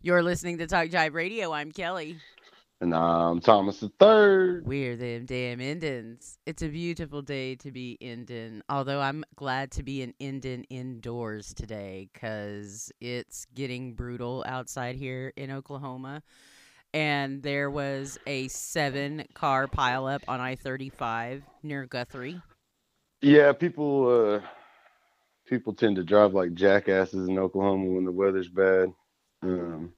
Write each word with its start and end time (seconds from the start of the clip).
You're 0.00 0.22
listening 0.22 0.58
to 0.58 0.68
Talk 0.68 0.90
Jive 0.90 1.12
Radio. 1.14 1.52
I'm 1.52 1.72
Kelly. 1.72 2.18
And 2.80 2.94
I'm 2.94 3.40
Thomas 3.40 3.80
the 3.80 3.90
Third. 3.98 4.64
We're 4.64 4.94
them 4.94 5.26
damn 5.26 5.60
Indians. 5.60 6.38
It's 6.46 6.62
a 6.62 6.68
beautiful 6.68 7.20
day 7.20 7.56
to 7.56 7.72
be 7.72 7.98
Indian, 8.00 8.62
although 8.68 9.00
I'm 9.00 9.24
glad 9.34 9.72
to 9.72 9.82
be 9.82 10.02
an 10.02 10.14
Indian 10.20 10.62
indoors 10.70 11.52
today 11.52 12.08
because 12.12 12.92
it's 13.00 13.44
getting 13.56 13.94
brutal 13.94 14.44
outside 14.46 14.94
here 14.94 15.32
in 15.36 15.50
Oklahoma. 15.50 16.22
And 16.94 17.42
there 17.42 17.68
was 17.68 18.18
a 18.24 18.46
seven 18.46 19.24
car 19.34 19.66
pileup 19.66 20.22
on 20.28 20.40
I 20.40 20.54
35 20.54 21.42
near 21.64 21.86
Guthrie. 21.86 22.40
Yeah, 23.20 23.52
people 23.52 24.36
uh 24.36 24.46
people 25.48 25.74
tend 25.74 25.96
to 25.96 26.04
drive 26.04 26.34
like 26.34 26.54
jackasses 26.54 27.26
in 27.26 27.36
Oklahoma 27.36 27.86
when 27.86 28.04
the 28.04 28.12
weather's 28.12 28.48
bad. 28.48 28.92
Um 29.42 29.92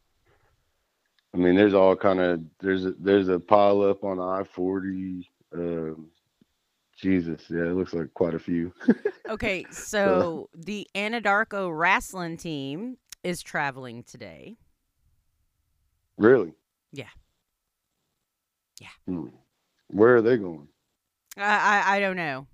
I 1.33 1.37
mean, 1.37 1.55
there's 1.55 1.75
all 1.75 1.95
kind 1.95 2.21
of 2.21 2.41
there's 2.59 2.87
a, 2.87 2.95
there's 2.99 3.29
a 3.29 3.39
pile 3.39 3.83
up 3.83 4.03
on 4.05 4.19
I 4.19 4.43
forty. 4.45 5.29
Um, 5.55 6.11
Jesus, 6.97 7.43
yeah, 7.49 7.63
it 7.63 7.77
looks 7.77 7.95
like 7.95 8.13
quite 8.15 8.35
a 8.35 8.39
few. 8.39 8.73
okay, 9.29 9.65
so 9.71 10.51
the 10.55 10.87
Anadarko 10.95 11.71
wrestling 11.73 12.37
team 12.37 12.99
is 13.23 13.43
traveling 13.43 14.03
today. 14.03 14.57
Really? 16.19 16.53
Yeah. 16.93 17.09
Yeah. 18.81 18.89
Hmm. 19.07 19.29
Where 19.89 20.17
are 20.17 20.23
they 20.23 20.37
going? 20.37 20.69
I 21.37 21.85
I, 21.87 21.97
I 21.97 22.01
don't 22.01 22.17
know. 22.17 22.47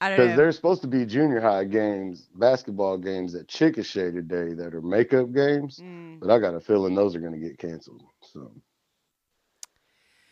Because 0.00 0.34
there's 0.34 0.56
supposed 0.56 0.80
to 0.82 0.88
be 0.88 1.04
junior 1.04 1.40
high 1.40 1.64
games, 1.64 2.28
basketball 2.34 2.96
games 2.96 3.34
at 3.34 3.48
Chickasha 3.48 4.12
today 4.12 4.54
that 4.54 4.74
are 4.74 4.80
makeup 4.80 5.30
games, 5.32 5.78
mm. 5.78 6.18
but 6.18 6.30
I 6.30 6.38
got 6.38 6.54
a 6.54 6.60
feeling 6.60 6.94
those 6.94 7.14
are 7.14 7.20
going 7.20 7.38
to 7.38 7.38
get 7.38 7.58
canceled. 7.58 8.02
So, 8.32 8.50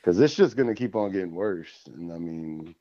because 0.01 0.19
it's 0.21 0.35
just 0.35 0.57
going 0.57 0.69
to 0.69 0.75
keep 0.75 0.97
on 0.97 1.13
getting 1.13 1.35
worse, 1.35 1.87
and 1.87 2.11
I 2.11 2.19
mean, 2.19 2.75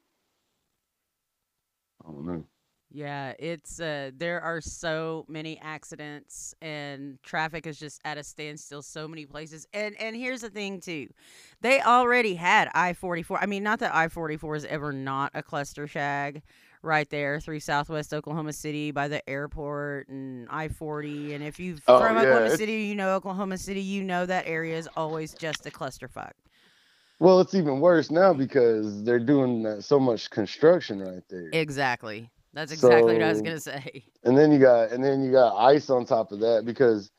I 2.08 2.12
don't 2.12 2.26
know. 2.26 2.46
Yeah, 2.90 3.34
it's 3.38 3.82
uh 3.82 4.12
there 4.16 4.40
are 4.42 4.62
so 4.62 5.26
many 5.28 5.60
accidents 5.60 6.56
and 6.62 7.22
traffic 7.22 7.68
is 7.68 7.78
just 7.78 8.00
at 8.06 8.18
a 8.18 8.24
standstill 8.24 8.82
so 8.82 9.10
many 9.10 9.26
places. 9.26 9.68
And 9.74 10.00
and 10.00 10.16
here's 10.16 10.40
the 10.40 10.50
thing 10.50 10.80
too. 10.80 11.10
They 11.60 11.82
already 11.82 12.36
had 12.36 12.70
I-44. 12.74 13.40
I 13.42 13.46
mean, 13.46 13.62
not 13.62 13.80
that 13.80 13.94
I-44 13.94 14.58
is 14.58 14.66
ever 14.66 14.94
not 14.94 15.32
a 15.34 15.44
cluster 15.44 15.86
shag 15.86 16.44
right 16.82 17.10
there 17.10 17.40
through 17.40 17.60
Southwest 17.60 18.14
Oklahoma 18.14 18.54
City 18.54 18.92
by 18.92 19.08
the 19.08 19.28
airport 19.30 20.08
and 20.10 20.48
I 20.50 20.68
forty. 20.68 21.34
And 21.34 21.44
if 21.44 21.60
you 21.60 21.78
oh, 21.88 22.00
from 22.00 22.16
yeah, 22.16 22.22
Oklahoma 22.22 22.46
it's... 22.48 22.58
City, 22.58 22.84
you 22.84 22.96
know 22.96 23.16
Oklahoma 23.16 23.58
City, 23.58 23.82
you 23.82 24.04
know 24.04 24.26
that 24.26 24.46
area 24.48 24.78
is 24.78 24.88
always 24.96 25.34
just 25.34 25.66
a 25.66 25.72
clusterfuck. 25.72 26.32
Well, 27.20 27.40
it's 27.40 27.56
even 27.56 27.80
worse 27.80 28.12
now 28.12 28.34
because 28.34 29.04
they're 29.04 29.20
doing 29.20 29.82
so 29.82 30.00
much 30.00 30.30
construction 30.30 31.00
right 31.00 31.24
there. 31.30 31.50
Exactly. 31.52 32.30
That's 32.54 32.72
exactly 32.72 33.14
so, 33.14 33.14
what 33.14 33.24
I 33.24 33.30
was 33.30 33.42
gonna 33.42 33.60
say. 33.60 34.04
And 34.24 34.38
then 34.38 34.52
you 34.52 34.60
got 34.60 34.92
and 34.92 35.04
then 35.04 35.24
you 35.24 35.32
got 35.32 35.58
ice 35.58 35.90
on 35.90 36.06
top 36.06 36.32
of 36.32 36.40
that 36.42 36.64
because 36.66 37.12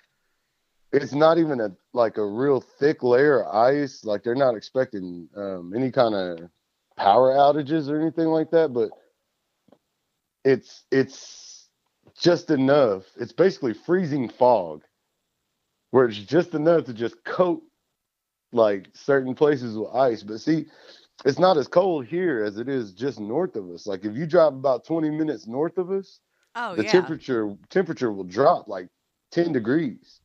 it's 0.93 1.13
not 1.13 1.39
even 1.39 1.61
a 1.61 1.71
like 1.93 2.17
a 2.17 2.25
real 2.25 2.61
thick 2.61 3.03
layer 3.03 3.43
of 3.43 3.55
ice. 3.55 4.05
Like 4.05 4.23
they're 4.23 4.35
not 4.35 4.57
expecting 4.57 5.29
um, 5.37 5.73
any 5.77 5.91
kind 5.91 6.15
of 6.15 6.51
power 6.97 7.33
outages 7.33 7.89
or 7.89 8.01
anything 8.01 8.27
like 8.27 8.51
that, 8.51 8.73
but 8.73 8.91
it's 10.49 10.85
it's 10.91 11.69
just 12.19 12.51
enough. 12.51 13.05
It's 13.21 13.33
basically 13.33 13.75
freezing 13.75 14.31
fog, 14.31 14.83
where 15.91 16.07
it's 16.07 16.19
just 16.19 16.55
enough 16.55 16.87
to 16.87 16.95
just 16.95 17.23
coat 17.25 17.63
like 18.53 18.89
certain 18.95 19.35
places 19.35 19.77
with 19.77 19.95
ice. 19.95 20.23
But 20.23 20.41
see, 20.41 20.67
it's 21.27 21.39
not 21.39 21.59
as 21.59 21.69
cold 21.69 22.07
here 22.07 22.43
as 22.43 22.57
it 22.57 22.69
is 22.69 22.93
just 22.93 23.21
north 23.21 23.57
of 23.57 23.69
us. 23.71 23.87
Like 23.87 24.07
if 24.07 24.17
you 24.17 24.27
drive 24.27 24.55
about 24.55 24.87
20 24.87 25.11
minutes 25.11 25.47
north 25.47 25.77
of 25.77 25.91
us, 25.91 26.21
oh, 26.55 26.75
the 26.75 26.85
yeah. 26.85 26.93
temperature 26.93 27.55
temperature 27.69 28.11
will 28.11 28.25
drop 28.25 28.69
like 28.69 28.89
10 29.33 29.53
degrees. 29.53 30.21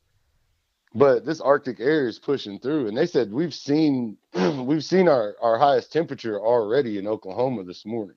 But 0.96 1.25
this 1.25 1.42
Arctic 1.42 1.80
air 1.81 2.08
is 2.08 2.19
pushing 2.19 2.59
through, 2.59 2.88
and 2.88 2.96
they 2.96 3.08
said 3.08 3.34
we've 3.34 3.53
seen 3.53 4.18
we've 4.34 4.86
seen 4.86 5.09
our, 5.09 5.36
our 5.42 5.58
highest 5.58 5.92
temperature 5.92 6.40
already 6.40 6.98
in 6.98 7.08
Oklahoma 7.08 7.66
this 7.66 7.86
morning 7.86 8.16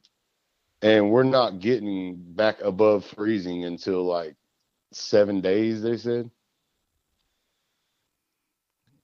and 0.87 1.11
we're 1.11 1.25
not 1.25 1.59
getting 1.59 2.15
back 2.17 2.61
above 2.63 3.05
freezing 3.05 3.65
until 3.65 4.05
like 4.05 4.37
seven 4.93 5.41
days. 5.41 5.83
They 5.83 5.97
said. 5.97 6.31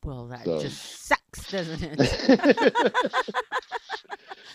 Well, 0.04 0.28
that 0.28 0.44
so. 0.44 0.60
just 0.60 1.06
sucks, 1.06 1.50
doesn't 1.50 1.82
it? 1.82 2.94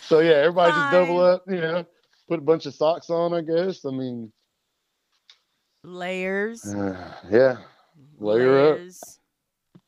so 0.02 0.20
yeah, 0.20 0.36
everybody 0.36 0.72
Fine. 0.72 0.82
just 0.82 0.92
double 0.92 1.20
up. 1.20 1.44
You 1.48 1.62
know, 1.62 1.86
put 2.30 2.40
a 2.40 2.44
bunch 2.44 2.66
of 2.66 2.74
socks 2.74 3.10
on. 3.10 3.34
I 3.34 3.42
guess. 3.42 3.84
I 3.84 3.92
mean, 3.92 4.32
layers. 5.84 6.66
Uh, 6.66 7.14
yeah, 7.30 7.58
layer 8.20 8.76
layers. 8.76 9.02
up. 9.04 9.82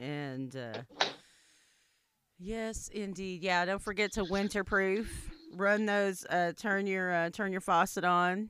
And 0.00 0.56
uh, 0.56 1.06
yes, 2.40 2.88
indeed. 2.88 3.42
Yeah, 3.42 3.64
don't 3.64 3.82
forget 3.82 4.12
to 4.14 4.24
winterproof 4.24 5.06
run 5.54 5.86
those. 5.86 6.24
Uh, 6.24 6.52
turn 6.56 6.86
your 6.86 7.12
uh, 7.12 7.30
turn 7.30 7.52
your 7.52 7.60
faucet 7.60 8.04
on. 8.04 8.48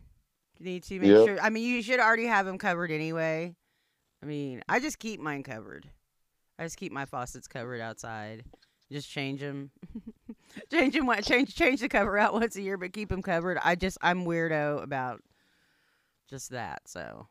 You 0.58 0.66
need 0.66 0.82
to 0.84 1.00
make 1.00 1.08
yep. 1.08 1.26
sure. 1.26 1.40
I 1.40 1.50
mean, 1.50 1.64
you 1.64 1.82
should 1.82 2.00
already 2.00 2.26
have 2.26 2.46
them 2.46 2.58
covered 2.58 2.90
anyway. 2.90 3.54
I 4.22 4.26
mean, 4.26 4.62
I 4.68 4.80
just 4.80 4.98
keep 4.98 5.20
mine 5.20 5.42
covered. 5.42 5.88
I 6.58 6.64
just 6.64 6.76
keep 6.76 6.92
my 6.92 7.06
faucets 7.06 7.48
covered 7.48 7.80
outside. 7.80 8.44
Just 8.92 9.08
change 9.08 9.40
them, 9.40 9.70
change 10.70 10.94
them. 10.94 11.08
Change 11.22 11.54
change 11.54 11.80
the 11.80 11.88
cover 11.88 12.18
out 12.18 12.34
once 12.34 12.56
a 12.56 12.62
year, 12.62 12.76
but 12.76 12.92
keep 12.92 13.08
them 13.08 13.22
covered. 13.22 13.58
I 13.62 13.76
just 13.76 13.98
I'm 14.02 14.24
weirdo 14.24 14.82
about 14.82 15.22
just 16.28 16.50
that. 16.50 16.82
So. 16.86 17.28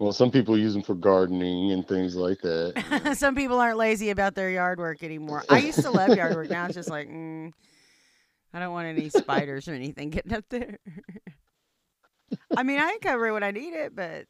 Well, 0.00 0.12
some 0.12 0.30
people 0.30 0.56
use 0.56 0.74
them 0.74 0.84
for 0.84 0.94
gardening 0.94 1.72
and 1.72 1.86
things 1.86 2.14
like 2.14 2.40
that. 2.42 3.14
some 3.18 3.34
people 3.34 3.58
aren't 3.58 3.78
lazy 3.78 4.10
about 4.10 4.36
their 4.36 4.48
yard 4.48 4.78
work 4.78 5.02
anymore. 5.02 5.42
I 5.48 5.58
used 5.58 5.82
to 5.82 5.90
love 5.90 6.16
yard 6.16 6.36
work. 6.36 6.50
Now 6.50 6.66
it's 6.66 6.76
just 6.76 6.88
like, 6.88 7.08
mm, 7.08 7.52
I 8.52 8.60
don't 8.60 8.72
want 8.72 8.86
any 8.86 9.08
spiders 9.08 9.68
or 9.68 9.74
anything 9.74 10.10
getting 10.10 10.32
up 10.32 10.44
there. 10.48 10.78
I 12.56 12.62
mean, 12.62 12.78
I 12.78 12.90
can 12.90 13.00
cover 13.00 13.28
it 13.28 13.32
when 13.32 13.42
I 13.42 13.50
need 13.50 13.74
it, 13.74 13.94
but 13.94 14.26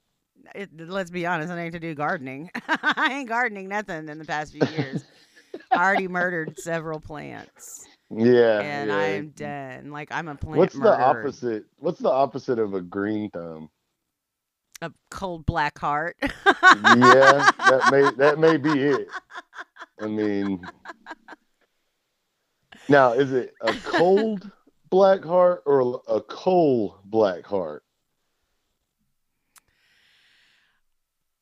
it, 0.54 0.70
let's 0.76 1.10
be 1.10 1.26
honest, 1.26 1.52
I 1.52 1.64
need 1.64 1.72
to 1.72 1.80
do 1.80 1.94
gardening. 1.94 2.50
I 2.68 3.18
ain't 3.18 3.28
gardening 3.28 3.68
nothing 3.68 4.08
in 4.08 4.18
the 4.18 4.24
past 4.24 4.52
few 4.52 4.66
years. 4.76 5.04
I 5.72 5.84
already 5.84 6.08
murdered 6.08 6.58
several 6.58 7.00
plants. 7.00 7.86
Yeah. 8.10 8.60
And 8.60 8.90
yeah. 8.90 8.96
I 8.96 9.04
am 9.04 9.28
done. 9.30 9.90
Like 9.90 10.08
I'm 10.10 10.28
a 10.28 10.34
plant. 10.34 10.58
What's 10.58 10.74
murderer. 10.74 10.96
the 10.96 11.02
opposite? 11.02 11.64
What's 11.78 12.00
the 12.00 12.10
opposite 12.10 12.58
of 12.58 12.74
a 12.74 12.80
green 12.80 13.30
thumb? 13.30 13.70
A 14.80 14.92
cold 15.10 15.44
black 15.44 15.78
heart. 15.78 16.16
yeah, 16.22 17.50
that 17.66 17.88
may 17.90 18.10
that 18.16 18.38
may 18.38 18.56
be 18.56 18.70
it. 18.70 19.08
I 20.00 20.06
mean, 20.06 20.64
now, 22.88 23.12
is 23.12 23.32
it 23.32 23.54
a 23.60 23.75
cold 23.84 24.50
black 24.91 25.25
heart 25.25 25.62
or 25.66 26.00
a 26.09 26.21
coal 26.21 26.99
black 27.04 27.44
heart? 27.44 27.84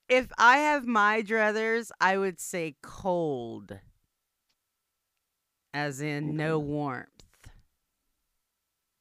If 0.09 0.31
I 0.39 0.59
have 0.59 0.87
my 0.87 1.23
druthers, 1.23 1.91
I 2.01 2.17
would 2.17 2.41
say 2.41 2.77
cold, 2.81 3.77
as 5.75 6.01
in 6.01 6.37
no 6.37 6.59
warmth. 6.61 7.09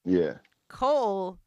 Yeah. 0.04 0.36
Coal 0.68 1.38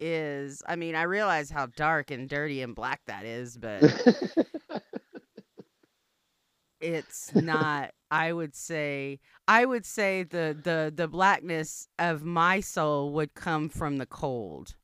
is, 0.00 0.62
I 0.66 0.76
mean, 0.76 0.94
I 0.94 1.02
realize 1.02 1.50
how 1.50 1.66
dark 1.66 2.10
and 2.10 2.28
dirty 2.28 2.62
and 2.62 2.74
black 2.74 3.00
that 3.06 3.24
is, 3.24 3.56
but 3.56 3.82
it's 6.80 7.34
not 7.34 7.90
i 8.10 8.32
would 8.32 8.54
say 8.54 9.18
i 9.46 9.64
would 9.64 9.84
say 9.84 10.22
the 10.22 10.56
the 10.62 10.92
the 10.94 11.08
blackness 11.08 11.88
of 11.98 12.24
my 12.24 12.60
soul 12.60 13.12
would 13.12 13.34
come 13.34 13.68
from 13.68 13.98
the 13.98 14.06
cold 14.06 14.74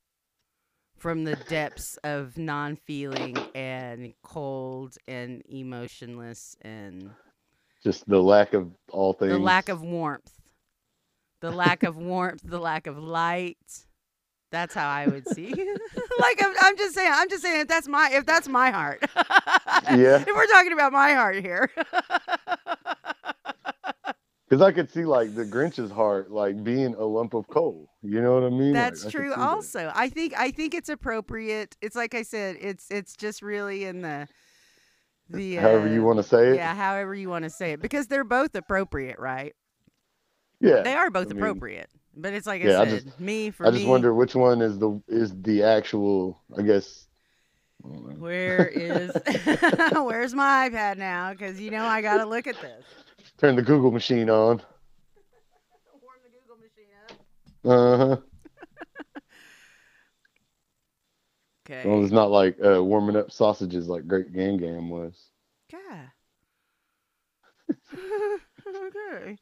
from 0.96 1.24
the 1.24 1.36
depths 1.48 1.98
of 2.02 2.38
non-feeling 2.38 3.36
and 3.54 4.14
cold 4.22 4.96
and 5.06 5.42
emotionless 5.48 6.56
and 6.62 7.10
just 7.82 8.08
the 8.08 8.18
lack 8.18 8.54
of 8.54 8.72
all 8.90 9.12
things 9.12 9.30
the 9.32 9.38
lack 9.38 9.68
of 9.68 9.82
warmth. 9.82 10.32
The 11.40 11.50
lack 11.50 11.82
of 11.82 11.98
warmth 11.98 12.40
the 12.42 12.58
lack 12.58 12.86
of 12.86 12.96
light 12.96 13.58
that's 14.54 14.74
how 14.74 14.88
I 14.88 15.06
would 15.06 15.28
see. 15.28 15.48
like 16.20 16.42
I'm, 16.42 16.54
I'm, 16.60 16.76
just 16.76 16.94
saying. 16.94 17.10
I'm 17.12 17.28
just 17.28 17.42
saying 17.42 17.62
if 17.62 17.68
that's 17.68 17.88
my 17.88 18.10
if 18.12 18.24
that's 18.24 18.48
my 18.48 18.70
heart. 18.70 19.04
yeah. 19.16 20.20
If 20.20 20.26
we're 20.26 20.46
talking 20.46 20.72
about 20.72 20.92
my 20.92 21.12
heart 21.12 21.42
here. 21.42 21.70
Because 24.46 24.60
I 24.60 24.72
could 24.72 24.90
see 24.90 25.04
like 25.04 25.34
the 25.34 25.44
Grinch's 25.44 25.90
heart 25.90 26.30
like 26.30 26.62
being 26.62 26.94
a 26.94 27.02
lump 27.02 27.32
of 27.34 27.48
coal. 27.48 27.88
You 28.02 28.20
know 28.20 28.34
what 28.34 28.44
I 28.44 28.50
mean? 28.50 28.74
That's 28.74 29.02
like, 29.04 29.12
true. 29.12 29.32
I 29.32 29.42
also, 29.42 29.86
that. 29.86 29.96
I 29.96 30.10
think 30.10 30.34
I 30.38 30.50
think 30.50 30.74
it's 30.74 30.90
appropriate. 30.90 31.76
It's 31.80 31.96
like 31.96 32.14
I 32.14 32.22
said. 32.22 32.58
It's 32.60 32.86
it's 32.90 33.16
just 33.16 33.42
really 33.42 33.84
in 33.84 34.02
the 34.02 34.28
the 35.30 35.56
however 35.56 35.88
you 35.88 36.02
uh, 36.02 36.06
want 36.06 36.18
to 36.18 36.22
say 36.22 36.50
it. 36.50 36.56
Yeah, 36.56 36.74
however 36.74 37.14
you 37.14 37.30
want 37.30 37.44
to 37.44 37.50
say 37.50 37.72
it, 37.72 37.80
because 37.80 38.06
they're 38.06 38.22
both 38.22 38.54
appropriate, 38.54 39.18
right? 39.18 39.54
Yeah. 40.64 40.82
They 40.82 40.94
are 40.94 41.10
both 41.10 41.26
I 41.26 41.30
mean, 41.30 41.38
appropriate, 41.38 41.90
but 42.16 42.32
it's 42.32 42.46
like 42.46 42.62
I 42.62 42.66
yeah, 42.66 42.80
I 42.80 42.84
said, 42.88 43.04
just- 43.04 43.20
me 43.20 43.50
for 43.50 43.66
I 43.66 43.70
just 43.70 43.84
me. 43.84 43.90
wonder 43.90 44.14
which 44.14 44.34
one 44.34 44.62
is 44.62 44.78
the 44.78 45.00
is 45.08 45.32
the 45.42 45.62
actual. 45.62 46.40
I 46.56 46.62
guess. 46.62 47.06
I 47.84 47.88
don't 47.88 48.08
know. 48.08 48.14
Where 48.16 48.66
is 48.66 49.10
where's 49.92 50.32
my 50.34 50.70
iPad 50.70 50.96
now? 50.96 51.32
Because 51.32 51.60
you 51.60 51.70
know 51.70 51.84
I 51.84 52.00
gotta 52.00 52.24
look 52.24 52.46
at 52.46 52.58
this. 52.62 52.84
Turn 53.38 53.56
the 53.56 53.62
Google 53.62 53.90
machine 53.90 54.30
on. 54.30 54.62
Warm 56.00 56.18
the 56.22 56.30
Google 56.30 56.56
machine 56.56 56.94
up. 57.08 57.70
Uh 57.70 58.06
huh. 58.06 58.16
Okay. 61.66 61.88
Well, 61.88 62.02
it's 62.04 62.12
not 62.12 62.30
like 62.30 62.58
uh, 62.62 62.84
warming 62.84 63.16
up 63.16 63.30
sausages 63.32 63.88
like 63.88 64.06
Great 64.06 64.34
Gam 64.34 64.58
Gam 64.58 64.90
was. 64.90 65.30
Yeah. 65.72 66.08
okay. 68.68 69.38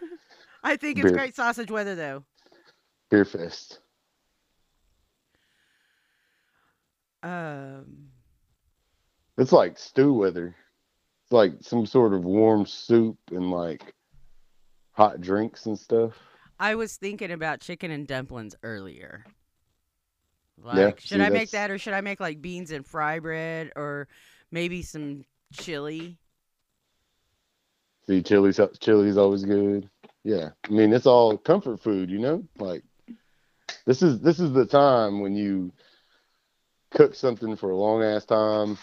I 0.64 0.76
think 0.76 0.98
it's 0.98 1.04
Beer. 1.10 1.16
great 1.18 1.34
sausage 1.36 1.70
weather 1.70 1.94
though. 1.94 2.24
Beer 3.10 3.24
fest. 3.24 3.80
Um. 7.22 8.08
It's 9.36 9.52
like 9.52 9.78
stew 9.78 10.12
weather. 10.12 10.54
It's 11.24 11.32
like 11.32 11.54
some 11.60 11.86
sort 11.86 12.12
of 12.14 12.24
warm 12.24 12.66
soup 12.66 13.18
and 13.30 13.50
like 13.50 13.94
hot 14.92 15.20
drinks 15.20 15.66
and 15.66 15.78
stuff. 15.78 16.12
I 16.60 16.76
was 16.76 16.96
thinking 16.96 17.32
about 17.32 17.60
chicken 17.60 17.90
and 17.90 18.06
dumplings 18.06 18.54
earlier. 18.62 19.24
Like, 20.62 20.76
Yeah, 20.76 20.90
should 20.98 21.18
see, 21.18 21.24
I 21.24 21.30
make 21.30 21.50
that's- 21.50 21.50
that 21.50 21.70
or 21.70 21.78
should 21.78 21.94
I 21.94 22.00
make 22.00 22.20
like 22.20 22.40
beans 22.40 22.70
and 22.70 22.86
fry 22.86 23.18
bread 23.18 23.72
or 23.74 24.06
maybe 24.52 24.82
some 24.82 25.24
chili? 25.52 26.16
See, 28.06 28.22
chili's 28.22 28.60
chili's 28.80 29.16
always 29.16 29.44
good. 29.44 29.88
Yeah, 30.24 30.50
I 30.64 30.70
mean 30.70 30.92
it's 30.92 31.06
all 31.06 31.38
comfort 31.38 31.80
food, 31.80 32.10
you 32.10 32.18
know. 32.18 32.44
Like 32.58 32.82
this 33.86 34.02
is 34.02 34.20
this 34.20 34.40
is 34.40 34.52
the 34.52 34.66
time 34.66 35.20
when 35.20 35.34
you 35.34 35.72
cook 36.90 37.14
something 37.14 37.56
for 37.56 37.70
a 37.70 37.76
long 37.76 38.02
ass 38.02 38.24
time. 38.24 38.78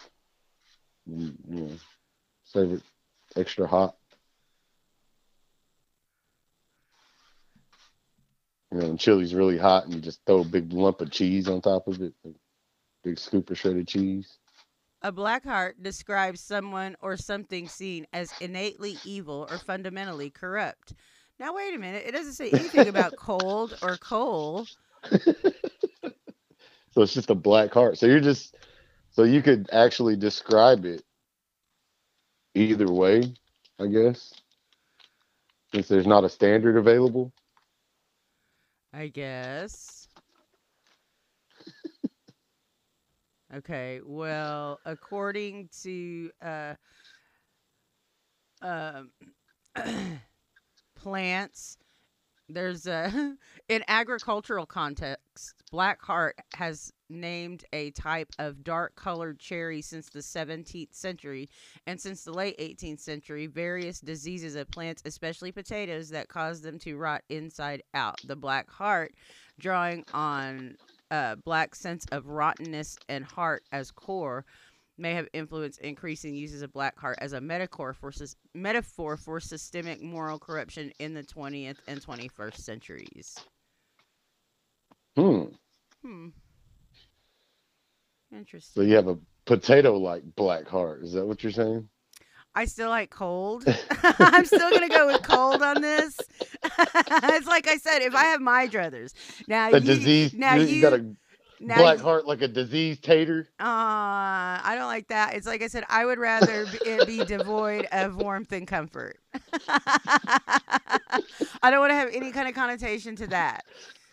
You, 1.05 1.33
you 1.47 1.61
know, 1.61 1.71
save 2.45 2.71
it 2.73 2.81
extra 3.35 3.67
hot. 3.67 3.95
You 8.71 8.79
know, 8.79 8.87
when 8.87 8.97
chili's 8.97 9.35
really 9.35 9.57
hot, 9.57 9.85
and 9.85 9.93
you 9.93 10.01
just 10.01 10.21
throw 10.25 10.41
a 10.41 10.45
big 10.45 10.73
lump 10.73 11.01
of 11.01 11.11
cheese 11.11 11.47
on 11.47 11.61
top 11.61 11.87
of 11.87 12.01
it, 12.01 12.13
big 13.03 13.19
scoop 13.19 13.49
of 13.49 13.59
shredded 13.59 13.87
cheese. 13.87 14.37
A 15.01 15.11
black 15.11 15.43
heart 15.43 15.81
describes 15.81 16.41
someone 16.41 16.95
or 17.01 17.17
something 17.17 17.67
seen 17.67 18.05
as 18.13 18.33
innately 18.39 18.99
evil 19.03 19.47
or 19.49 19.59
fundamentally 19.59 20.29
corrupt. 20.29 20.93
Now 21.39 21.55
wait 21.55 21.73
a 21.73 21.79
minute, 21.79 22.03
it 22.05 22.11
doesn't 22.11 22.33
say 22.33 22.51
anything 22.53 22.87
about 22.87 23.15
cold 23.15 23.75
or 23.81 23.97
coal. 23.97 24.69
So 26.91 27.01
it's 27.01 27.13
just 27.13 27.29
a 27.29 27.35
black 27.35 27.73
heart. 27.73 27.97
So 27.97 28.05
you're 28.05 28.19
just 28.19 28.55
so 29.11 29.23
you 29.23 29.41
could 29.41 29.69
actually 29.71 30.15
describe 30.15 30.85
it 30.85 31.03
either 32.55 32.89
way, 32.91 33.33
I 33.79 33.87
guess. 33.87 34.33
Since 35.73 35.87
there's 35.87 36.07
not 36.07 36.23
a 36.23 36.29
standard 36.29 36.77
available. 36.77 37.31
I 38.93 39.07
guess. 39.07 40.00
Okay, 43.55 44.01
well, 44.05 44.79
according 44.85 45.69
to 45.83 46.31
uh, 46.41 46.73
um, 48.61 49.11
plants, 50.95 51.77
there's 52.53 52.87
a 52.87 53.35
in 53.69 53.83
agricultural 53.87 54.65
context, 54.65 55.53
black 55.71 56.01
heart 56.01 56.35
has 56.55 56.91
named 57.09 57.65
a 57.73 57.91
type 57.91 58.29
of 58.39 58.63
dark 58.63 58.95
colored 58.95 59.39
cherry 59.39 59.81
since 59.81 60.09
the 60.09 60.19
17th 60.19 60.93
century 60.93 61.49
and 61.85 61.99
since 61.99 62.23
the 62.23 62.31
late 62.31 62.57
18th 62.57 62.99
century 62.99 63.47
various 63.47 63.99
diseases 63.99 64.55
of 64.55 64.69
plants 64.71 65.01
especially 65.05 65.51
potatoes 65.51 66.09
that 66.09 66.29
cause 66.29 66.61
them 66.61 66.79
to 66.79 66.95
rot 66.95 67.21
inside 67.29 67.83
out. 67.93 68.17
The 68.25 68.35
black 68.35 68.69
heart 68.69 69.13
drawing 69.59 70.05
on 70.13 70.77
a 71.11 71.37
black 71.45 71.75
sense 71.75 72.05
of 72.11 72.27
rottenness 72.27 72.97
and 73.09 73.25
heart 73.25 73.63
as 73.71 73.91
core 73.91 74.45
may 74.97 75.13
have 75.13 75.27
influenced 75.33 75.79
increasing 75.81 76.35
uses 76.35 76.63
of 76.63 76.73
black 76.73 76.97
heart 76.99 77.17
as 77.21 77.33
a 77.33 77.41
metaphor 77.41 77.93
for 77.93 78.11
metaphor 78.55 79.17
for 79.17 79.39
systemic 79.39 80.01
moral 80.01 80.39
corruption 80.39 80.91
in 80.99 81.13
the 81.13 81.23
20th 81.23 81.79
and 81.87 82.01
21st 82.05 82.57
centuries 82.57 83.39
Hmm. 85.15 85.45
hmm 86.03 86.29
Interesting. 88.33 88.83
So 88.83 88.87
you 88.87 88.95
have 88.95 89.07
a 89.07 89.19
potato 89.45 89.97
like 89.97 90.23
black 90.35 90.67
heart. 90.67 91.03
Is 91.03 91.13
that 91.13 91.27
what 91.27 91.43
you're 91.43 91.51
saying? 91.51 91.89
I 92.53 92.65
still 92.65 92.89
like 92.89 93.09
cold. 93.09 93.65
I'm 94.03 94.45
still 94.45 94.71
gonna 94.71 94.89
go 94.89 95.07
with 95.07 95.23
cold 95.23 95.61
on 95.61 95.81
this. 95.81 96.19
it's 96.63 97.47
like 97.47 97.67
I 97.67 97.77
said, 97.77 98.01
if 98.01 98.15
I 98.15 98.25
have 98.25 98.41
my 98.41 98.67
druthers, 98.67 99.13
now 99.47 99.69
A 99.69 99.79
you, 99.79 99.79
disease 99.79 100.33
now 100.33 100.55
you, 100.55 100.65
you, 100.65 100.81
got 100.81 100.93
a 100.93 101.15
now 101.59 101.77
black 101.77 101.97
you- 101.97 102.03
heart 102.03 102.25
like 102.25 102.41
a 102.41 102.47
disease 102.47 102.99
tater. 102.99 103.49
Uh, 103.59 103.63
I 103.63 104.75
don't 104.77 104.87
like 104.87 105.07
that. 105.07 105.35
It's 105.35 105.47
like 105.47 105.61
I 105.61 105.67
said, 105.67 105.85
I 105.89 106.05
would 106.05 106.19
rather 106.19 106.65
it 106.85 107.07
be 107.07 107.23
devoid 107.23 107.87
of 107.91 108.17
warmth 108.17 108.51
and 108.51 108.67
comfort. 108.67 109.19
I 109.67 111.21
don't 111.63 111.79
want 111.79 111.91
to 111.91 111.95
have 111.95 112.09
any 112.13 112.31
kind 112.31 112.47
of 112.47 112.55
connotation 112.55 113.15
to 113.17 113.27
that. 113.27 113.63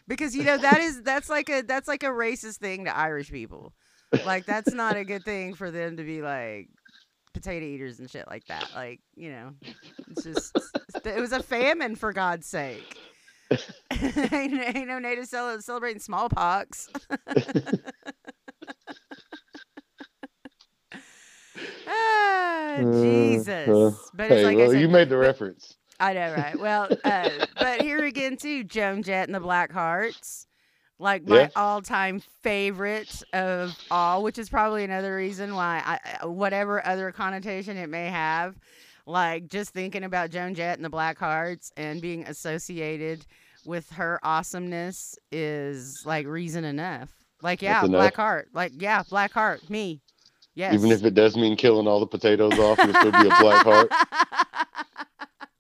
Because 0.07 0.35
you 0.35 0.43
know 0.43 0.57
that 0.57 0.81
is 0.81 1.03
that's 1.03 1.29
like 1.29 1.51
a 1.51 1.63
that's 1.63 1.87
like 1.87 2.03
a 2.03 2.07
racist 2.07 2.57
thing 2.57 2.87
to 2.87 2.97
Irish 2.97 3.31
people. 3.31 3.75
Like 4.25 4.47
that's 4.47 4.73
not 4.73 4.97
a 4.97 5.05
good 5.05 5.23
thing 5.23 5.55
for 5.55 5.71
them 5.71 5.99
to 5.99 6.03
be 6.03 6.23
like 6.23 6.69
potato 7.33 7.65
eaters 7.67 7.99
and 8.01 8.11
shit 8.11 8.27
like 8.29 8.45
that. 8.47 8.71
Like, 8.75 9.01
you 9.15 9.31
know, 9.31 9.51
it's 10.11 10.25
just 10.25 10.53
it 11.05 11.21
was 11.21 11.33
a 11.33 11.43
famine 11.43 11.95
for 11.97 12.13
God's 12.13 12.47
sake. 12.47 12.97
ain't, 13.91 14.77
ain't 14.77 14.89
no 14.89 14.99
native 14.99 15.27
cel- 15.27 15.61
celebrating 15.61 16.01
smallpox. 16.01 16.89
ah, 21.87 22.77
Uh, 22.79 22.83
Jesus. 23.03 23.69
uh, 23.69 23.91
but 24.15 24.29
hey, 24.29 24.37
it's 24.37 24.45
like 24.45 24.57
well, 24.59 24.71
said, 24.71 24.81
you 24.81 24.89
made 24.89 25.09
the 25.09 25.17
but- 25.17 25.21
reference. 25.21 25.75
I 26.01 26.13
know, 26.13 26.33
right? 26.33 26.57
Well, 26.57 26.89
uh, 27.05 27.29
but 27.59 27.83
here 27.83 28.05
again 28.05 28.37
too, 28.37 28.63
Joan 28.63 29.03
Jett 29.03 29.27
and 29.27 29.35
the 29.35 29.41
Black 29.41 29.73
Hearts, 29.73 30.47
like 30.99 31.27
my 31.27 31.41
Yeah. 31.43 31.49
all-time 31.57 32.21
favorite 32.43 33.23
of 33.33 33.77
all, 33.91 34.23
which 34.23 34.39
is 34.39 34.49
probably 34.49 34.85
another 34.85 35.15
reason 35.15 35.55
why 35.55 35.83
I, 36.23 36.27
whatever 36.27 36.85
other 36.87 37.13
connotation 37.13 37.77
it 37.77 37.89
may 37.89 38.07
have, 38.07 38.57
like 39.07 39.47
just 39.49 39.71
thinking 39.71 40.05
about 40.05 40.31
Joan 40.31 40.55
Jett 40.55 40.77
and 40.77 40.85
the 40.85 40.91
Black 40.91 41.19
Hearts 41.19 41.73
and 41.77 42.01
being 42.03 42.25
associated 42.25 43.25
with 43.65 43.91
her 43.93 44.19
awesomeness 44.23 45.17
is 45.31 46.03
like 46.05 46.27
reason 46.27 46.65
enough. 46.65 47.11
Like, 47.43 47.63
yeah, 47.63 47.81
That's 47.83 47.91
Black. 47.91 48.17
Heart. 48.17 48.49
Like, 48.53 48.73
yeah, 48.77 49.03
Black 49.09 49.33
Heart. 49.33 49.71
Me. 49.71 50.01
Yes. 50.55 50.75
Even 50.75 50.91
if 50.91 51.05
it 51.05 51.15
does 51.15 51.37
mean 51.37 51.57
killing 51.57 51.87
all 51.87 52.01
the 52.01 52.07
potatoes 52.07 52.59
off, 52.59 52.81
it'll 52.81 52.95
still 52.95 53.13
be 53.13 53.29
a 53.29 53.41
black 53.41 53.65
heart. 53.65 53.93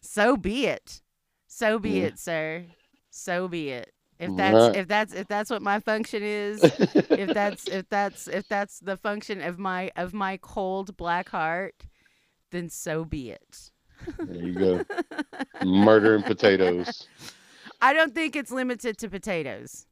so 0.00 0.36
be 0.36 0.66
it. 0.66 1.02
So 1.46 1.78
be 1.78 2.00
Yeah. 2.00 2.04
it, 2.06 2.18
sir. 2.18 2.64
So 3.10 3.48
be 3.48 3.68
it. 3.70 3.92
If 4.18 4.34
that's 4.36 4.76
if 4.76 4.88
that's 4.88 5.12
if 5.14 5.28
that's 5.28 5.50
what 5.50 5.62
my 5.62 5.80
function 5.80 6.22
is, 6.22 6.62
if 6.64 7.28
that's 7.34 7.68
if 7.68 7.88
that's 7.88 8.28
if 8.28 8.48
that's 8.48 8.80
the 8.80 8.96
function 8.96 9.42
of 9.42 9.58
my 9.58 9.90
of 9.96 10.14
my 10.14 10.38
cold 10.38 10.96
black 10.96 11.28
heart, 11.28 11.74
then 12.50 12.70
so 12.70 13.04
be 13.04 13.30
it. 13.30 13.70
there 14.18 14.36
you 14.44 14.52
go. 14.52 14.84
Murdering 15.64 16.22
potatoes. 16.22 17.06
I 17.82 17.92
don't 17.92 18.14
think 18.14 18.36
it's 18.36 18.50
limited 18.50 18.96
to 18.98 19.08
potatoes. 19.10 19.86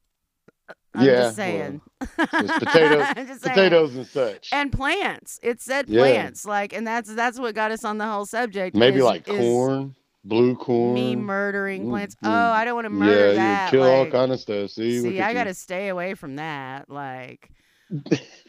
I'm 0.94 1.04
Yeah, 1.04 1.12
just 1.24 1.36
saying. 1.36 1.80
It's 2.00 2.58
potatoes, 2.58 3.06
just 3.16 3.42
saying. 3.42 3.54
potatoes 3.54 3.96
and 3.96 4.06
such. 4.06 4.48
and 4.52 4.72
plants. 4.72 5.38
It 5.42 5.60
said 5.60 5.88
Yeah. 5.90 6.00
plants, 6.00 6.46
like, 6.46 6.72
and 6.72 6.86
that's 6.86 7.14
that's 7.14 7.38
what 7.38 7.54
got 7.54 7.70
us 7.72 7.84
on 7.84 7.98
the 7.98 8.06
whole 8.06 8.24
subject. 8.24 8.74
Maybe 8.74 8.98
is- 8.98 9.04
like 9.04 9.28
is 9.28 9.36
corn, 9.38 9.94
blue 10.24 10.56
corn. 10.56 10.94
Me 10.94 11.14
murdering 11.16 11.86
Mm, 11.86 11.88
plants. 11.88 12.16
mm. 12.22 12.24
Oh, 12.24 12.50
I 12.52 12.64
don't 12.64 12.74
want 12.74 12.86
to 12.86 12.90
murder 12.90 13.30
yeah, 13.30 13.32
that. 13.32 13.34
you 13.34 13.58
kill 13.60 13.88
all 13.88 14.06
kind 14.06 14.32
of 14.32 14.40
stuff. 14.40 14.70
See, 14.70 15.00
See, 15.00 15.20
I 15.20 15.32
you. 15.32 15.34
gotta 15.34 15.54
stay 15.54 15.88
away 15.88 16.14
from 16.14 16.36
that. 16.36 16.88
Like, 16.90 17.50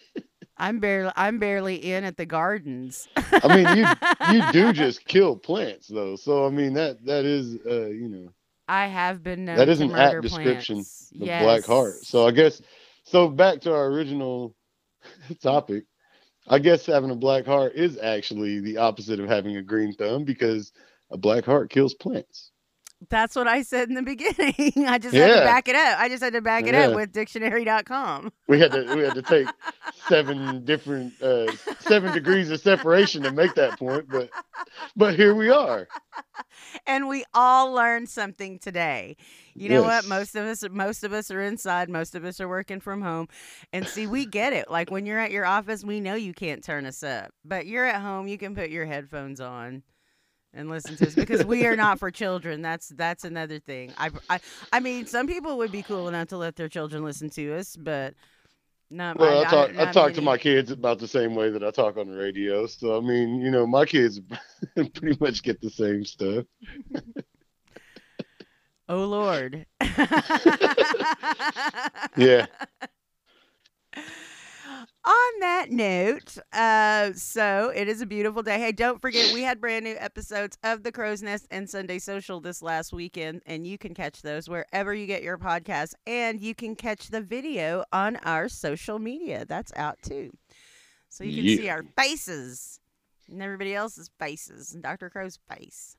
I'm 0.58 0.79
barely, 0.79 1.12
I'm 1.15 1.39
barely 1.39 1.75
in 1.75 2.03
at 2.03 2.17
the 2.17 2.25
gardens. 2.25 3.08
I 3.41 3.48
mean, 3.50 3.70
you 3.70 3.98
you 4.22 4.41
do 4.41 4.72
just 4.74 5.05
kill 5.05 5.36
plants 5.38 5.88
though. 5.88 6.15
So 6.15 6.46
I 6.46 6.50
mean 6.50 6.74
that 6.74 7.05
that 7.05 7.25
is 7.25 7.55
uh 7.65 7.88
you 7.88 8.10
know 8.10 8.34
I 8.67 8.88
have 8.88 9.24
been 9.24 9.46
known 9.46 9.67
that 9.67 9.70
is 9.70 9.79
to 9.79 9.91
an 9.91 9.91
apt 9.96 10.22
description 10.22 10.86
plants. 10.86 11.13
of 11.20 11.36
black 11.38 11.65
heart. 11.65 12.05
So 12.05 12.27
I 12.27 12.32
guess 12.32 12.62
so 13.03 13.29
back 13.29 13.62
to 13.62 13.74
our 13.74 13.88
original 13.88 14.55
topic. 15.41 15.86
I 16.48 16.60
guess 16.60 16.86
having 16.86 17.12
a 17.12 17.15
black 17.15 17.46
heart 17.46 17.74
is 17.75 17.98
actually 17.98 18.60
the 18.60 18.77
opposite 18.77 19.20
of 19.20 19.27
having 19.29 19.58
a 19.58 19.63
green 19.63 19.94
thumb 19.94 20.24
because 20.25 20.72
a 21.12 21.17
black 21.17 21.45
heart 21.45 21.69
kills 21.69 21.93
plants. 21.93 22.51
That's 23.09 23.35
what 23.35 23.47
I 23.47 23.62
said 23.62 23.89
in 23.89 23.95
the 23.95 24.01
beginning. 24.15 24.88
I 24.88 24.97
just 24.97 25.13
had 25.13 25.27
to 25.39 25.41
back 25.45 25.67
it 25.67 25.75
up. 25.75 26.00
I 26.00 26.07
just 26.09 26.24
had 26.24 26.33
to 26.33 26.41
back 26.41 26.65
it 26.65 26.74
Yeah. 26.74 26.88
up 26.88 26.95
with 26.95 27.12
dictionary.com. 27.12 28.31
We 28.47 28.59
had 28.59 28.71
to 28.71 28.95
we 28.95 29.03
had 29.03 29.13
to 29.15 29.21
take 29.21 29.47
seven 30.07 30.63
different 30.65 31.21
uh, 31.21 31.51
seven 31.81 32.13
degrees 32.13 32.50
of 32.51 32.59
separation 32.62 33.21
to 33.24 33.31
make 33.31 33.53
that 33.55 33.77
point, 33.77 34.05
but 34.09 34.29
but 34.95 35.15
here 35.15 35.35
we 35.35 35.50
are. 35.50 35.88
And 36.88 37.07
we 37.07 37.25
all 37.33 37.71
learned 37.74 38.09
something 38.09 38.59
today. 38.59 39.17
You 39.53 39.69
know 39.69 39.83
what? 39.83 40.05
Most 40.07 40.35
of 40.35 40.45
us 40.45 40.63
most 40.71 41.03
of 41.03 41.13
us 41.13 41.29
are 41.31 41.41
inside, 41.41 41.89
most 41.89 42.15
of 42.15 42.24
us 42.25 42.39
are 42.39 42.47
working 42.47 42.79
from 42.79 43.01
home. 43.01 43.27
And 43.74 43.85
see, 43.88 44.07
we 44.07 44.25
get 44.25 44.53
it. 44.53 44.71
Like 44.71 44.89
when 44.89 45.05
you're 45.05 45.19
at 45.19 45.31
your 45.31 45.45
office, 45.45 45.83
we 45.83 46.00
know 46.00 46.15
you 46.15 46.33
can't 46.33 46.63
turn 46.63 46.85
us 46.85 47.03
up. 47.03 47.31
But 47.43 47.67
you're 47.67 47.85
at 47.85 48.01
home, 48.01 48.27
you 48.27 48.38
can 48.38 48.55
put 48.55 48.69
your 48.69 48.85
headphones 48.85 49.39
on 49.41 49.83
and 50.55 50.69
listen 50.69 50.95
to 50.97 51.07
us 51.07 51.13
because 51.15 51.45
we 51.45 51.65
are 51.65 51.75
not 51.75 52.00
for 52.00 52.09
children. 52.12 52.62
That's 52.62 52.89
that's 52.89 53.24
another 53.24 53.59
thing. 53.59 53.93
I 53.97 54.09
I, 54.29 54.39
I 54.74 54.79
mean, 54.79 55.05
some 55.05 55.27
people 55.27 55.57
would 55.57 55.71
be 55.71 55.83
cool 55.83 56.07
enough 56.07 56.29
to 56.29 56.38
let 56.38 56.55
their 56.55 56.69
children 56.69 57.03
listen 57.03 57.29
to 57.31 57.53
us, 57.57 57.75
but 57.75 58.13
not 58.89 59.17
Well, 59.19 59.39
I 59.39 59.43
not- 59.43 59.50
talk 59.50 59.69
I 59.71 59.74
not 59.85 59.93
talk 59.93 60.13
to 60.13 60.21
my 60.21 60.38
kids 60.38 60.71
about 60.71 61.00
the 61.00 61.07
same 61.07 61.35
way 61.35 61.50
that 61.50 61.63
I 61.63 61.71
talk 61.71 61.97
on 61.97 62.07
the 62.09 62.17
radio. 62.17 62.65
So 62.67 62.97
I 62.97 63.01
mean, 63.01 63.41
you 63.41 63.51
know, 63.51 63.67
my 63.67 63.85
kids 63.85 64.21
pretty 64.75 65.17
much 65.19 65.43
get 65.43 65.59
the 65.62 65.69
same 65.69 66.05
stuff. 66.05 66.45
Oh 68.88 69.05
Lord. 69.05 69.65
Yeah. 72.17 72.45
On 75.36 75.42
that 75.42 75.70
note, 75.70 76.38
uh, 76.54 77.12
so 77.13 77.72
it 77.75 77.89
is 77.89 78.00
a 78.00 78.06
beautiful 78.06 78.42
day. 78.42 78.58
Hey, 78.58 78.72
don't 78.72 79.01
forget 79.01 79.34
we 79.34 79.42
had 79.42 79.60
brand 79.60 79.84
new 79.84 79.96
episodes 80.00 80.58
of 80.63 80.84
The 80.84 80.94
Crow's 80.94 81.22
Nest 81.22 81.46
and 81.51 81.70
Sunday 81.70 82.00
Social 82.00 82.39
this 82.39 82.62
last 82.62 82.94
weekend, 82.94 83.42
and 83.46 83.68
you 83.68 83.77
can 83.77 83.94
catch 83.94 84.22
those 84.22 84.48
wherever 84.48 84.94
you 84.94 85.06
get 85.06 85.24
your 85.24 85.38
podcasts, 85.38 85.94
and 86.08 86.39
you 86.39 86.56
can 86.56 86.75
catch 86.75 87.10
the 87.10 87.20
video 87.20 87.84
on 87.92 88.15
our 88.18 88.48
social 88.48 88.98
media. 88.98 89.46
That's 89.46 89.74
out 89.75 89.98
too, 90.01 90.32
so 91.10 91.25
you 91.25 91.44
can 91.44 91.58
see 91.58 91.70
our 91.70 91.84
faces 91.98 92.80
and 93.27 93.42
everybody 93.42 93.75
else's 93.75 94.10
faces 94.18 94.74
and 94.74 94.82
Dr. 94.82 95.10
Crow's 95.10 95.39
face. 95.50 95.98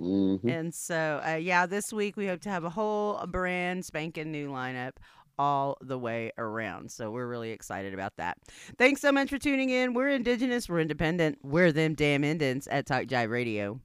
Mhm. 0.00 0.44
And 0.50 0.74
so, 0.74 1.20
uh, 1.24 1.34
yeah, 1.34 1.66
this 1.66 1.92
week 1.92 2.16
we 2.16 2.26
hope 2.26 2.40
to 2.40 2.50
have 2.50 2.64
a 2.64 2.70
whole 2.70 3.24
brand 3.26 3.84
spanking 3.84 4.32
new 4.32 4.48
lineup 4.48 4.92
all 5.38 5.76
the 5.80 5.98
way 5.98 6.32
around. 6.38 6.90
So 6.90 7.10
we're 7.10 7.26
really 7.26 7.50
excited 7.50 7.94
about 7.94 8.16
that. 8.16 8.38
Thanks 8.78 9.00
so 9.00 9.12
much 9.12 9.30
for 9.30 9.38
tuning 9.38 9.70
in. 9.70 9.94
We're 9.94 10.10
Indigenous, 10.10 10.68
we're 10.68 10.80
independent, 10.80 11.38
we're 11.42 11.72
them 11.72 11.94
damn 11.94 12.24
Indians 12.24 12.66
at 12.68 12.86
Talk 12.86 13.04
Jive 13.04 13.30
Radio. 13.30 13.80